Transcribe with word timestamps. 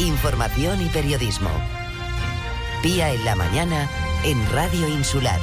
información 0.00 0.80
y 0.80 0.86
periodismo. 0.86 1.50
Pía 2.82 3.12
en 3.12 3.24
la 3.24 3.34
mañana 3.34 3.88
en 4.24 4.50
Radio 4.50 4.88
Insular. 4.88 5.40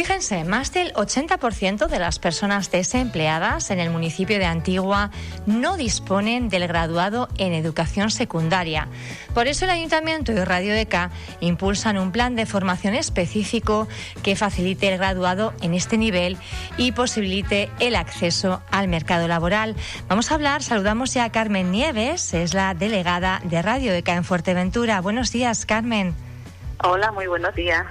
Fíjense, 0.00 0.44
más 0.44 0.72
del 0.72 0.94
80% 0.94 1.86
de 1.86 1.98
las 1.98 2.18
personas 2.18 2.70
desempleadas 2.70 3.70
en 3.70 3.80
el 3.80 3.90
municipio 3.90 4.38
de 4.38 4.46
Antigua 4.46 5.10
no 5.44 5.76
disponen 5.76 6.48
del 6.48 6.66
graduado 6.66 7.28
en 7.36 7.52
educación 7.52 8.10
secundaria. 8.10 8.88
Por 9.34 9.46
eso 9.46 9.66
el 9.66 9.72
Ayuntamiento 9.72 10.32
y 10.32 10.36
Radio 10.36 10.72
ECA 10.72 11.10
impulsan 11.40 11.98
un 11.98 12.12
plan 12.12 12.34
de 12.34 12.46
formación 12.46 12.94
específico 12.94 13.88
que 14.22 14.36
facilite 14.36 14.88
el 14.88 14.96
graduado 14.96 15.52
en 15.60 15.74
este 15.74 15.98
nivel 15.98 16.38
y 16.78 16.92
posibilite 16.92 17.68
el 17.78 17.94
acceso 17.94 18.62
al 18.70 18.88
mercado 18.88 19.28
laboral. 19.28 19.76
Vamos 20.08 20.30
a 20.30 20.34
hablar, 20.36 20.62
saludamos 20.62 21.12
ya 21.12 21.24
a 21.24 21.30
Carmen 21.30 21.70
Nieves, 21.70 22.32
es 22.32 22.54
la 22.54 22.72
delegada 22.72 23.42
de 23.44 23.60
Radio 23.60 23.92
ECA 23.92 24.14
en 24.14 24.24
Fuerteventura. 24.24 25.02
Buenos 25.02 25.30
días, 25.30 25.66
Carmen. 25.66 26.29
Hola, 26.82 27.12
muy 27.12 27.26
buenos 27.26 27.54
días. 27.54 27.84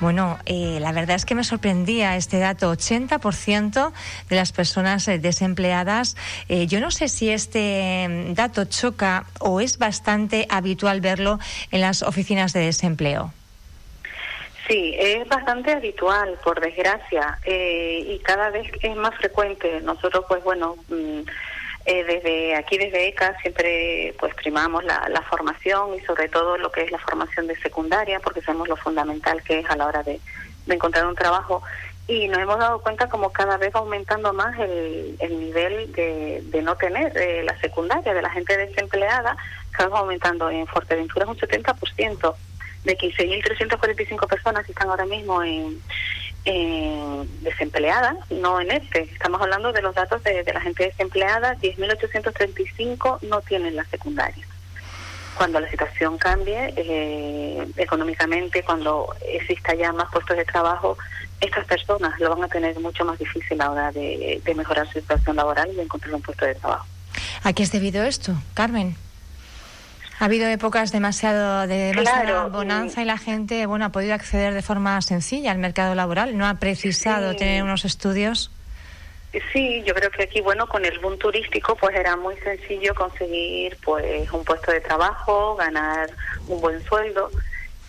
Bueno, 0.00 0.38
eh, 0.44 0.78
la 0.80 0.92
verdad 0.92 1.16
es 1.16 1.24
que 1.24 1.34
me 1.34 1.44
sorprendía 1.44 2.16
este 2.16 2.38
dato, 2.38 2.70
80% 2.70 3.92
de 4.28 4.36
las 4.36 4.52
personas 4.52 5.08
eh, 5.08 5.18
desempleadas. 5.18 6.16
Eh, 6.48 6.66
yo 6.66 6.80
no 6.80 6.90
sé 6.90 7.08
si 7.08 7.30
este 7.30 8.06
mm, 8.08 8.34
dato 8.34 8.66
choca 8.66 9.24
o 9.40 9.60
es 9.60 9.78
bastante 9.78 10.46
habitual 10.50 11.00
verlo 11.00 11.38
en 11.70 11.80
las 11.80 12.02
oficinas 12.02 12.52
de 12.52 12.60
desempleo. 12.60 13.32
Sí, 14.68 14.94
es 14.98 15.26
bastante 15.28 15.72
habitual, 15.72 16.38
por 16.42 16.58
desgracia, 16.58 17.38
y 17.46 18.18
cada 18.20 18.48
vez 18.48 18.70
es 18.82 18.96
más 18.96 19.14
frecuente. 19.16 19.82
Nosotros, 19.82 20.24
pues 20.26 20.42
bueno, 20.42 20.76
mm, 20.88 21.20
eh, 21.86 22.02
desde 22.04 22.56
aquí, 22.56 22.78
desde 22.78 23.08
ECA, 23.08 23.36
siempre 23.42 24.14
pues 24.18 24.34
primamos 24.34 24.84
la, 24.84 25.22
formación 25.28 25.94
y 25.94 26.00
sobre 26.00 26.28
todo 26.28 26.56
lo 26.56 26.70
que 26.70 26.82
es 26.82 26.90
la 26.90 26.98
formación 26.98 27.46
de 27.46 27.56
secundaria, 27.56 28.20
porque 28.20 28.40
sabemos 28.40 28.68
lo 28.68 28.76
fundamental 28.76 29.42
que 29.42 29.58
es 29.58 29.68
a 29.68 29.76
la 29.76 29.86
hora 29.86 30.02
de, 30.02 30.20
encontrar 30.66 31.06
un 31.06 31.14
trabajo. 31.14 31.62
Y 32.06 32.28
nos 32.28 32.38
hemos 32.38 32.58
dado 32.58 32.80
cuenta 32.80 33.08
como 33.08 33.32
cada 33.32 33.56
vez 33.56 33.74
va 33.74 33.80
aumentando 33.80 34.32
más 34.32 34.58
el, 34.58 35.16
nivel 35.38 35.92
de, 35.92 36.62
no 36.62 36.76
tener 36.76 37.16
eh, 37.16 37.42
la 37.42 37.58
secundaria, 37.60 38.14
de 38.14 38.22
la 38.22 38.30
gente 38.30 38.56
desempleada, 38.56 39.36
cada 39.72 39.88
vez 39.88 39.98
aumentando. 39.98 40.50
En 40.50 40.66
Fuerteventura 40.66 41.24
es 41.24 41.30
un 41.30 41.38
70%, 41.38 42.34
de 42.84 42.98
15.345 42.98 44.28
personas 44.28 44.64
que 44.64 44.72
están 44.72 44.88
ahora 44.88 45.06
mismo 45.06 45.42
en 45.42 45.80
eh, 46.44 47.24
desempleada, 47.40 48.16
no 48.30 48.60
en 48.60 48.70
este. 48.70 49.02
Estamos 49.02 49.40
hablando 49.40 49.72
de 49.72 49.82
los 49.82 49.94
datos 49.94 50.22
de, 50.22 50.44
la 50.44 50.60
gente 50.60 50.84
desempleada, 50.84 51.56
10.835 51.56 53.20
no 53.22 53.40
tienen 53.40 53.76
la 53.76 53.84
secundaria. 53.86 54.46
Cuando 55.36 55.58
la 55.58 55.68
situación 55.68 56.16
cambie 56.16 56.72
eh, 56.76 57.66
económicamente, 57.76 58.62
cuando 58.62 59.14
exista 59.26 59.74
ya 59.74 59.92
más 59.92 60.10
puestos 60.12 60.36
de 60.36 60.44
trabajo, 60.44 60.96
estas 61.40 61.66
personas 61.66 62.18
lo 62.20 62.30
van 62.30 62.44
a 62.44 62.48
tener 62.48 62.78
mucho 62.78 63.04
más 63.04 63.18
difícil 63.18 63.60
a 63.60 63.64
la 63.64 63.70
hora 63.70 63.92
de, 63.92 64.40
de 64.44 64.54
mejorar 64.54 64.86
su 64.86 65.00
situación 65.00 65.36
laboral 65.36 65.70
y 65.72 65.76
de 65.76 65.82
encontrar 65.82 66.14
un 66.14 66.22
puesto 66.22 66.44
de 66.44 66.54
trabajo. 66.54 66.86
¿A 67.42 67.52
qué 67.52 67.62
es 67.62 67.72
debido 67.72 68.04
esto, 68.04 68.34
Carmen? 68.54 68.96
Ha 70.18 70.26
habido 70.26 70.46
épocas 70.48 70.92
demasiado 70.92 71.66
de 71.66 71.92
demasiada 71.92 72.46
bonanza 72.46 73.02
y 73.02 73.04
la 73.04 73.18
gente 73.18 73.66
bueno 73.66 73.86
ha 73.86 73.88
podido 73.90 74.14
acceder 74.14 74.54
de 74.54 74.62
forma 74.62 75.00
sencilla 75.02 75.50
al 75.50 75.58
mercado 75.58 75.94
laboral, 75.94 76.36
no 76.38 76.46
ha 76.46 76.54
precisado 76.54 77.34
tener 77.34 77.62
unos 77.62 77.84
estudios. 77.84 78.50
Sí, 79.52 79.82
yo 79.84 79.94
creo 79.94 80.10
que 80.10 80.22
aquí, 80.22 80.40
bueno, 80.40 80.68
con 80.68 80.84
el 80.84 80.98
boom 81.00 81.18
turístico, 81.18 81.74
pues 81.74 81.96
era 81.96 82.16
muy 82.16 82.36
sencillo 82.36 82.94
conseguir, 82.94 83.76
pues, 83.84 84.30
un 84.30 84.44
puesto 84.44 84.70
de 84.70 84.80
trabajo, 84.80 85.56
ganar 85.56 86.08
un 86.46 86.60
buen 86.60 86.80
sueldo, 86.84 87.30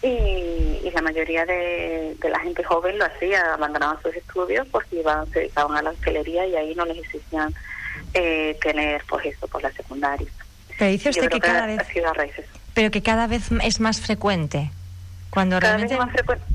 y, 0.01 0.89
la 0.91 1.01
mayoría 1.01 1.45
de, 1.45 2.15
la 2.23 2.39
gente 2.39 2.63
joven 2.63 2.97
lo 2.97 3.05
hacía, 3.05 3.53
abandonaban 3.53 4.01
sus 4.01 4.15
estudios, 4.15 4.67
porque 4.71 4.97
iban, 4.97 5.29
se 5.31 5.39
dedicaban 5.39 5.77
a 5.77 5.81
la 5.81 5.91
hostelería 5.91 6.47
y 6.47 6.55
ahí 6.55 6.73
no 6.73 6.85
les 6.85 6.97
exigían 6.97 7.53
eh, 8.13 8.57
tener, 8.61 9.03
pues, 9.07 9.25
eso, 9.25 9.47
por 9.47 9.61
la 9.61 9.71
secundaria. 9.71 10.27
Pero 10.77 10.91
dice 10.91 11.09
usted 11.09 11.29
que, 11.29 11.39
cada 11.39 11.65
vez... 11.65 11.81
Pero 12.73 12.91
que 12.91 13.01
cada 13.01 13.27
vez 13.27 13.49
es 13.63 13.79
más 13.79 14.01
frecuente. 14.01 14.71
Cuando 15.29 15.59
realmente... 15.59 15.97
más 15.97 16.11
frecuente. 16.11 16.45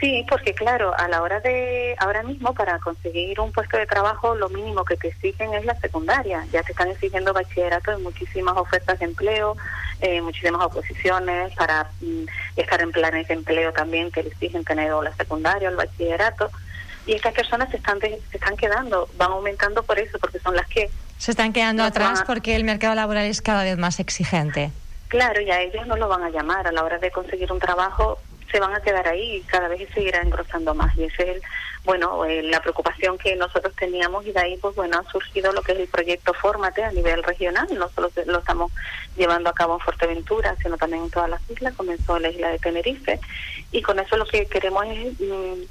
Sí, 0.00 0.24
porque 0.30 0.54
claro, 0.54 0.98
a 0.98 1.08
la 1.08 1.20
hora 1.20 1.40
de, 1.40 1.94
ahora 1.98 2.22
mismo 2.22 2.54
para 2.54 2.78
conseguir 2.78 3.38
un 3.38 3.52
puesto 3.52 3.76
de 3.76 3.86
trabajo, 3.86 4.34
lo 4.34 4.48
mínimo 4.48 4.82
que 4.82 4.96
te 4.96 5.08
exigen 5.08 5.52
es 5.52 5.66
la 5.66 5.78
secundaria. 5.78 6.46
Ya 6.50 6.62
te 6.62 6.72
están 6.72 6.88
exigiendo 6.88 7.34
bachillerato 7.34 7.92
en 7.92 8.02
muchísimas 8.02 8.56
ofertas 8.56 8.98
de 8.98 9.04
empleo, 9.04 9.58
eh, 10.00 10.22
muchísimas 10.22 10.62
oposiciones 10.62 11.54
para 11.54 11.90
mm, 12.00 12.24
estar 12.56 12.80
en 12.80 12.92
planes 12.92 13.28
de 13.28 13.34
empleo 13.34 13.74
también 13.74 14.10
que 14.10 14.22
le 14.22 14.30
exigen 14.30 14.64
tener 14.64 14.90
o 14.92 15.02
la 15.02 15.14
secundaria 15.16 15.68
o 15.68 15.72
el 15.72 15.76
bachillerato. 15.76 16.50
Y 17.06 17.12
estas 17.12 17.34
personas 17.34 17.70
se 17.70 17.76
están, 17.76 18.00
se 18.00 18.18
están 18.32 18.56
quedando, 18.56 19.06
van 19.18 19.32
aumentando 19.32 19.82
por 19.82 19.98
eso, 19.98 20.18
porque 20.18 20.38
son 20.38 20.56
las 20.56 20.66
que 20.68 20.88
se 21.20 21.32
están 21.32 21.52
quedando 21.52 21.84
atrás 21.84 22.24
porque 22.26 22.56
el 22.56 22.64
mercado 22.64 22.94
laboral 22.94 23.26
es 23.26 23.42
cada 23.42 23.62
vez 23.62 23.76
más 23.76 24.00
exigente. 24.00 24.70
Claro, 25.08 25.38
y 25.42 25.50
a 25.50 25.60
ellos 25.60 25.86
no 25.86 25.96
lo 25.96 26.08
van 26.08 26.22
a 26.22 26.30
llamar. 26.30 26.66
A 26.66 26.72
la 26.72 26.82
hora 26.82 26.96
de 26.98 27.10
conseguir 27.10 27.52
un 27.52 27.58
trabajo 27.58 28.18
se 28.50 28.58
van 28.58 28.74
a 28.74 28.80
quedar 28.80 29.06
ahí 29.06 29.36
y 29.36 29.40
cada 29.42 29.68
vez 29.68 29.86
seguirá 29.92 30.22
engrosando 30.22 30.74
más. 30.74 30.96
Y 30.96 31.04
esa 31.04 31.24
es, 31.24 31.42
bueno, 31.84 32.24
eh, 32.24 32.42
la 32.42 32.60
preocupación 32.60 33.18
que 33.18 33.36
nosotros 33.36 33.76
teníamos 33.76 34.24
y 34.24 34.32
de 34.32 34.40
ahí, 34.40 34.56
pues 34.56 34.74
bueno, 34.74 34.98
ha 34.98 35.10
surgido 35.10 35.52
lo 35.52 35.60
que 35.60 35.72
es 35.72 35.80
el 35.80 35.88
proyecto 35.88 36.32
Fórmate 36.32 36.84
a 36.84 36.90
nivel 36.90 37.22
regional. 37.22 37.68
No 37.76 37.90
solo 37.90 38.10
lo 38.24 38.38
estamos 38.38 38.72
llevando 39.14 39.50
a 39.50 39.54
cabo 39.54 39.74
en 39.74 39.80
Fuerteventura, 39.80 40.56
sino 40.62 40.78
también 40.78 41.02
en 41.02 41.10
todas 41.10 41.28
las 41.28 41.50
islas. 41.50 41.74
Comenzó 41.76 42.16
en 42.16 42.22
la 42.22 42.30
isla 42.30 42.48
de 42.48 42.58
Tenerife 42.58 43.20
y 43.72 43.82
con 43.82 43.98
eso 43.98 44.16
lo 44.16 44.24
que 44.24 44.46
queremos 44.46 44.86
es... 44.86 45.20
Mm, 45.20 45.64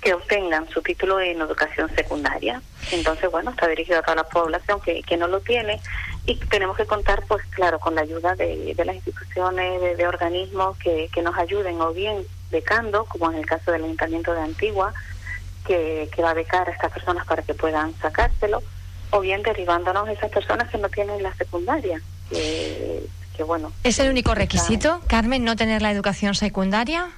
que 0.00 0.14
obtengan 0.14 0.68
su 0.68 0.80
título 0.82 1.20
en 1.20 1.40
educación 1.40 1.90
secundaria. 1.94 2.62
Entonces, 2.92 3.30
bueno, 3.30 3.50
está 3.50 3.66
dirigido 3.66 3.98
a 3.98 4.02
toda 4.02 4.16
la 4.16 4.28
población 4.28 4.80
que, 4.80 5.02
que 5.02 5.16
no 5.16 5.26
lo 5.26 5.40
tiene 5.40 5.80
y 6.26 6.36
tenemos 6.36 6.76
que 6.76 6.86
contar, 6.86 7.24
pues 7.26 7.44
claro, 7.46 7.80
con 7.80 7.94
la 7.94 8.02
ayuda 8.02 8.34
de, 8.34 8.74
de 8.74 8.84
las 8.84 8.96
instituciones, 8.96 9.96
de, 9.96 10.06
organismos 10.06 10.76
que, 10.78 11.08
que, 11.12 11.22
nos 11.22 11.36
ayuden 11.36 11.80
o 11.80 11.92
bien 11.92 12.24
becando, 12.50 13.06
como 13.06 13.30
en 13.30 13.38
el 13.38 13.46
caso 13.46 13.72
del 13.72 13.84
Ayuntamiento 13.84 14.32
de 14.34 14.42
Antigua, 14.42 14.92
que, 15.66 16.08
que 16.14 16.22
va 16.22 16.30
a 16.30 16.34
becar 16.34 16.68
a 16.68 16.72
estas 16.72 16.92
personas 16.92 17.26
para 17.26 17.42
que 17.42 17.54
puedan 17.54 17.94
sacárselo, 18.00 18.62
o 19.10 19.20
bien 19.20 19.42
derivándonos 19.42 20.06
a 20.06 20.12
esas 20.12 20.30
personas 20.30 20.68
que 20.70 20.78
no 20.78 20.88
tienen 20.88 21.22
la 21.22 21.34
secundaria. 21.34 22.00
Que, 22.30 23.06
que 23.36 23.42
bueno. 23.42 23.72
¿Es 23.82 23.98
el 23.98 24.10
único 24.10 24.34
requisito, 24.34 25.00
Carmen, 25.06 25.44
no 25.44 25.56
tener 25.56 25.80
la 25.80 25.90
educación 25.90 26.34
secundaria? 26.34 27.08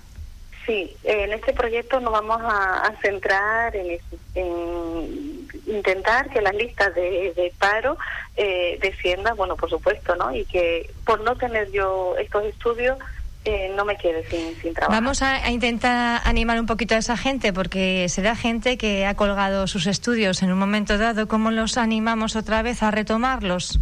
Sí, 0.71 0.97
en 1.03 1.33
este 1.33 1.53
proyecto 1.53 1.99
nos 1.99 2.13
vamos 2.13 2.41
a, 2.45 2.93
centrar 3.03 3.75
en, 3.75 5.49
intentar 5.67 6.31
que 6.31 6.41
las 6.41 6.55
listas 6.55 6.95
de, 6.95 7.53
paro 7.59 7.99
eh, 8.37 8.79
desciendan, 8.81 9.37
bueno, 9.37 9.57
por 9.57 9.69
supuesto, 9.69 10.15
¿no? 10.15 10.33
Y 10.33 10.45
que 10.45 10.89
por 11.05 11.23
no 11.23 11.35
tener 11.35 11.73
yo 11.73 12.15
estos 12.19 12.45
estudios 12.45 12.97
eh, 13.45 13.73
no 13.75 13.85
me 13.85 13.97
quede 13.97 14.25
sin, 14.29 14.55
sin 14.63 14.73
trabajo. 14.73 14.93
Vamos 14.93 15.23
a, 15.23 15.45
a, 15.45 15.51
intentar 15.51 16.21
animar 16.23 16.61
un 16.61 16.67
poquito 16.67 16.95
a 16.95 16.99
esa 16.99 17.17
gente, 17.17 17.53
porque 17.53 18.09
será 18.09 18.37
gente 18.37 18.79
que 18.79 19.07
ha 19.07 19.17
colgado 19.17 19.67
sus 19.67 19.89
estudios 19.89 20.41
en 20.41 20.53
un 20.53 20.59
momento 20.61 20.99
dado. 20.99 21.27
¿Cómo 21.27 21.51
los 21.51 21.79
animamos 21.79 22.37
otra 22.37 22.63
vez 22.63 22.85
a 22.85 22.93
retomarlos? 22.93 23.81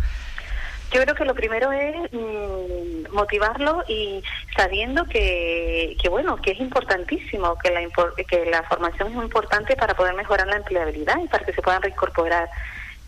Yo 0.90 1.02
creo 1.02 1.14
que 1.14 1.24
lo 1.26 1.34
primero 1.34 1.70
es 1.70 1.94
mm, 2.12 3.07
motivarlo 3.18 3.84
y 3.88 4.22
sabiendo 4.56 5.04
que, 5.04 5.96
que, 6.00 6.08
bueno, 6.08 6.36
que 6.36 6.52
es 6.52 6.60
importantísimo, 6.60 7.58
que 7.58 7.70
la, 7.70 7.80
que 8.24 8.46
la 8.46 8.62
formación 8.62 9.08
es 9.08 9.14
importante 9.14 9.76
para 9.76 9.94
poder 9.94 10.14
mejorar 10.14 10.46
la 10.46 10.56
empleabilidad 10.56 11.18
y 11.22 11.28
para 11.28 11.44
que 11.44 11.52
se 11.52 11.62
puedan 11.62 11.82
reincorporar. 11.82 12.48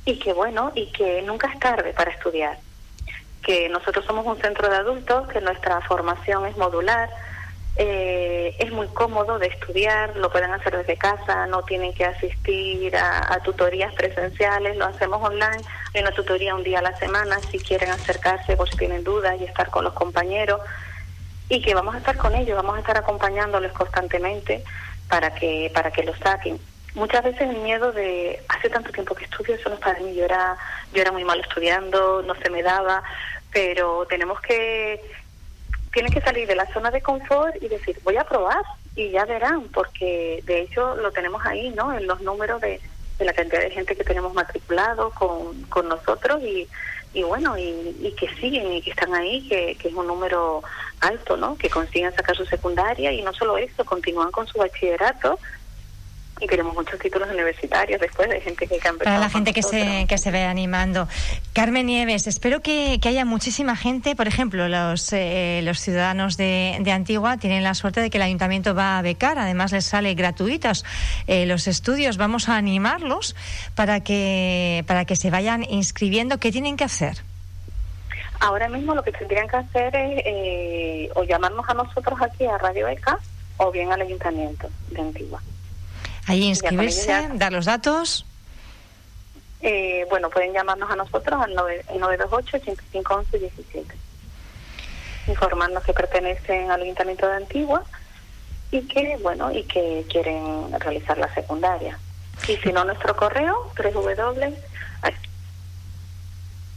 Y 0.05 0.19
que 0.19 0.33
bueno, 0.33 0.73
y 0.75 0.87
que 0.93 1.23
nunca 1.23 1.49
es 1.53 1.59
tarde 1.59 1.93
para 1.93 2.11
estudiar. 2.11 2.59
Que 3.43 3.69
nosotros 3.69 4.05
somos 4.05 4.27
un 4.27 4.41
centro 4.41 4.69
de 4.69 4.77
adultos, 4.77 5.29
que 5.29 5.41
nuestra 5.41 5.81
formación 5.83 6.47
es 6.47 6.57
modular, 6.57 7.09
eh, 7.83 8.55
es 8.59 8.71
muy 8.73 8.89
cómodo 8.89 9.39
de 9.39 9.47
estudiar, 9.47 10.15
lo 10.15 10.31
pueden 10.31 10.51
hacer 10.51 10.77
desde 10.77 10.99
casa, 10.99 11.47
no 11.47 11.63
tienen 11.63 11.95
que 11.95 12.05
asistir 12.05 12.95
a, 12.95 13.41
tutorías 13.43 13.95
presenciales, 13.95 14.77
lo 14.77 14.85
hacemos 14.85 15.27
online, 15.27 15.63
hay 15.95 16.03
una 16.03 16.11
tutoría 16.11 16.55
un 16.55 16.63
día 16.63 16.81
a 16.81 16.83
la 16.83 16.95
semana 16.99 17.39
si 17.51 17.59
quieren 17.59 17.91
acercarse 17.91 18.55
por 18.55 18.69
si 18.69 18.77
tienen 18.77 19.03
dudas 19.03 19.35
y 19.41 19.45
estar 19.45 19.71
con 19.71 19.85
los 19.85 19.95
compañeros 19.95 20.61
y 21.49 21.63
que 21.63 21.73
vamos 21.73 21.95
a 21.95 21.99
estar 21.99 22.19
con 22.19 22.35
ellos, 22.35 22.55
vamos 22.55 22.77
a 22.77 22.81
estar 22.81 22.99
acompañándoles 22.99 23.73
constantemente 23.73 24.63
para 25.09 25.35
que 25.35 25.71
para 25.73 25.91
que 25.91 26.03
lo 26.03 26.15
saquen. 26.17 26.61
Muchas 26.95 27.25
veces 27.25 27.49
el 27.49 27.57
miedo 27.61 27.93
de 27.93 28.43
hace 28.49 28.69
tanto 28.69 28.93
tiempo 28.93 29.15
que 29.15 29.25
estudio, 29.25 29.55
eso 29.55 29.71
no 29.71 29.77
es 29.77 29.81
para 29.81 29.99
mí, 30.01 30.15
yo 30.15 30.27
era, 30.27 30.55
yo 30.93 31.01
era 31.01 31.13
muy 31.13 31.25
mal 31.25 31.41
estudiando, 31.41 32.21
no 32.21 32.35
se 32.35 32.51
me 32.51 32.63
daba, 32.63 33.03
pero 33.51 34.07
tenemos 34.07 34.39
que 34.43 35.01
tienen 35.93 36.13
que 36.13 36.21
salir 36.21 36.47
de 36.47 36.55
la 36.55 36.67
zona 36.73 36.91
de 36.91 37.03
confort 37.03 37.57
y 37.61 37.69
decir, 37.69 37.99
voy 38.05 38.17
a 38.17 38.25
probar 38.25 38.63
y 38.95 39.11
ya 39.11 39.25
verán, 39.25 39.69
porque 39.69 40.43
de 40.47 40.63
hecho 40.63 40.95
lo 40.97 41.11
tenemos 41.11 41.45
ahí, 41.45 41.71
¿no? 41.71 41.93
En 41.97 42.07
los 42.07 42.21
números 42.21 42.61
de, 42.61 42.81
de 43.19 43.25
la 43.25 43.33
cantidad 43.33 43.61
de 43.61 43.71
gente 43.71 43.97
que 43.97 44.05
tenemos 44.05 44.35
matriculado 44.35 45.11
con, 45.11 45.63
con 45.65 45.89
nosotros 45.89 46.43
y, 46.43 46.69
y 47.13 47.23
bueno, 47.23 47.57
y, 47.59 48.15
que 48.19 48.29
siguen 48.41 48.73
y 48.73 48.83
que 48.83 48.91
están 48.91 49.15
ahí, 49.15 49.49
que, 49.49 49.77
que 49.77 49.89
es 49.89 49.95
un 49.95 50.07
número 50.07 50.63
alto, 51.01 51.37
¿no? 51.37 51.57
Que 51.57 51.71
consiguen 51.71 52.15
sacar 52.15 52.37
su 52.37 52.45
secundaria 52.45 53.13
y 53.13 53.23
no 53.23 53.33
solo 53.33 53.57
eso, 53.59 53.85
continúan 53.85 54.31
con 54.31 54.47
su 54.47 54.59
bachillerato 54.59 55.39
y 56.41 56.47
tenemos 56.47 56.75
muchos 56.75 56.99
títulos 56.99 57.29
universitarios 57.31 58.01
después 58.01 58.29
de 58.29 58.41
gente 58.41 58.67
que 58.67 58.79
cambia. 58.79 59.05
Para 59.05 59.19
la 59.19 59.29
gente 59.29 59.53
que 59.53 59.63
se, 59.63 60.07
que 60.09 60.19
se 60.19 60.31
ve 60.31 60.45
animando. 60.45 61.07
Carmen 61.53 61.87
Nieves, 61.87 62.27
espero 62.27 62.61
que, 62.61 62.99
haya 63.05 63.25
muchísima 63.25 63.77
gente, 63.77 64.15
por 64.15 64.29
ejemplo, 64.29 64.69
los, 64.69 65.13
eh, 65.13 65.61
los 65.65 65.81
ciudadanos 65.81 66.37
de, 66.37 66.79
de, 66.81 66.93
Antigua 66.93 67.37
tienen 67.39 67.65
la 67.65 67.75
suerte 67.75 68.01
de 68.01 68.09
que 68.09 68.19
el 68.19 68.23
ayuntamiento 68.23 68.75
va 68.75 68.99
a 68.99 69.03
becar, 69.03 69.39
además 69.39 69.73
les 69.73 69.85
sale 69.85 70.15
gratuitos 70.15 70.85
eh, 71.27 71.45
los 71.47 71.67
estudios, 71.67 72.17
vamos 72.17 72.49
a 72.49 72.57
animarlos 72.57 73.35
para 73.75 74.01
que, 74.01 74.85
para 74.87 75.05
que 75.05 75.17
se 75.17 75.31
vayan 75.31 75.65
inscribiendo. 75.69 76.39
¿Qué 76.39 76.53
tienen 76.53 76.77
que 76.77 76.85
hacer? 76.85 77.23
Ahora 78.41 78.69
mismo 78.69 78.95
lo 78.95 79.03
que 79.03 79.13
tendrían 79.13 79.49
que 79.49 79.57
hacer 79.57 79.95
es 79.95 80.23
eh, 80.25 81.11
o 81.15 81.25
llamarnos 81.25 81.69
a 81.69 81.75
nosotros 81.75 82.21
aquí 82.23 82.47
a 82.47 82.57
Radio 82.57 82.87
Beca 82.87 83.19
o 83.59 83.71
bien 83.71 83.93
al 83.93 84.01
ayuntamiento 84.01 84.69
de 84.91 85.01
Antigua. 85.01 85.43
Ahí 86.27 86.45
inscribirse, 86.45 87.29
dar 87.35 87.53
los 87.53 87.65
datos. 87.65 88.27
Eh, 89.63 90.07
bueno, 90.09 90.31
pueden 90.31 90.53
llamarnos 90.53 90.89
a 90.91 90.97
nosotros 90.97 91.41
al 91.43 91.55
928-8511-17. 91.55 93.85
Informarnos 95.27 95.85
que 95.85 95.93
pertenecen 95.93 96.71
al 96.71 96.81
Ayuntamiento 96.83 97.29
de 97.29 97.37
Antigua 97.37 97.85
y 98.71 98.81
que, 98.83 99.19
bueno, 99.23 99.51
y 99.53 99.65
que 99.65 100.07
quieren 100.11 100.73
realizar 100.81 101.19
la 101.19 101.33
secundaria. 101.35 101.99
Y 102.49 102.57
si 102.57 102.73
no, 102.73 102.85
nuestro 102.85 103.15
correo, 103.17 103.71
www. 103.77 104.55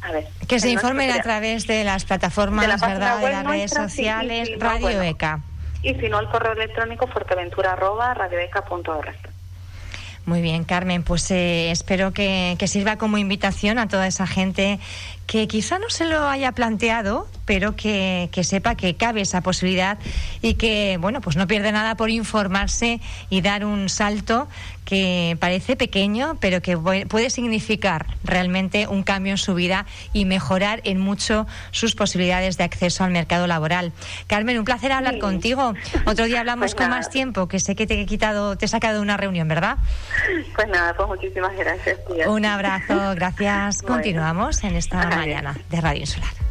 A 0.01 0.11
ver, 0.11 0.27
que 0.49 0.59
se 0.59 0.69
informen 0.69 1.11
a 1.11 1.21
través 1.21 1.65
de 1.65 1.85
las 1.85 2.03
plataformas, 2.03 2.65
de 2.65 2.87
¿verdad? 2.87 3.19
De 3.19 3.31
las 3.31 3.45
redes 3.45 3.71
sociales, 3.71 4.51
Radio 4.59 5.01
ECA. 5.01 5.39
Y 5.81 5.95
si 5.95 6.09
no, 6.09 6.19
el 6.19 6.27
correo 6.27 6.51
electrónico 6.51 7.07
fuerteventura 7.07 7.71
arroba 7.71 8.13
muy 10.25 10.41
bien, 10.41 10.63
Carmen, 10.63 11.03
pues 11.03 11.29
eh, 11.31 11.69
espero 11.71 12.13
que, 12.13 12.57
sirva 12.67 12.97
como 12.97 13.17
invitación 13.17 13.77
a 13.77 13.87
toda 13.87 14.07
esa 14.07 14.25
gente 14.25 14.79
que 15.27 15.47
quizá 15.47 15.79
no 15.79 15.89
se 15.89 16.05
lo 16.05 16.27
haya 16.27 16.51
planteado, 16.51 17.27
pero 17.45 17.75
que, 17.75 18.29
que, 18.31 18.43
sepa 18.43 18.75
que 18.75 18.95
cabe 18.95 19.21
esa 19.21 19.41
posibilidad 19.41 19.97
y 20.41 20.55
que, 20.55 20.97
bueno, 20.99 21.21
pues 21.21 21.35
no 21.35 21.47
pierde 21.47 21.71
nada 21.71 21.95
por 21.95 22.09
informarse 22.09 22.99
y 23.29 23.41
dar 23.41 23.65
un 23.65 23.89
salto 23.89 24.47
que 24.85 25.37
parece 25.39 25.75
pequeño, 25.75 26.37
pero 26.39 26.61
que 26.61 26.77
puede 26.77 27.29
significar 27.29 28.05
realmente 28.23 28.87
un 28.87 29.03
cambio 29.03 29.31
en 29.31 29.37
su 29.37 29.55
vida 29.55 29.85
y 30.11 30.25
mejorar 30.25 30.81
en 30.83 30.99
mucho 30.99 31.47
sus 31.71 31.95
posibilidades 31.95 32.57
de 32.57 32.63
acceso 32.63 33.03
al 33.03 33.11
mercado 33.11 33.47
laboral. 33.47 33.91
Carmen, 34.27 34.59
un 34.59 34.65
placer 34.65 34.91
hablar 34.91 35.19
contigo. 35.19 35.73
Otro 36.05 36.25
día 36.25 36.41
hablamos 36.41 36.73
pues 36.73 36.75
con 36.75 36.89
más 36.89 37.09
tiempo, 37.09 37.47
que 37.47 37.59
sé 37.59 37.75
que 37.75 37.87
te 37.87 37.99
he 37.99 38.05
quitado, 38.05 38.57
te 38.57 38.65
he 38.65 38.67
sacado 38.67 38.95
de 38.95 39.01
una 39.01 39.17
reunión, 39.17 39.47
¿verdad? 39.47 39.77
Pues 40.55 40.67
nada, 40.67 40.93
pues 40.95 41.07
muchísimas 41.07 41.55
gracias. 41.55 41.97
Un 42.27 42.45
abrazo, 42.45 43.15
gracias. 43.15 43.81
Continuamos 43.81 44.63
en 44.63 44.75
esta 44.75 45.09
mañana 45.15 45.57
de 45.69 45.81
Radio 45.81 46.01
Insular. 46.01 46.42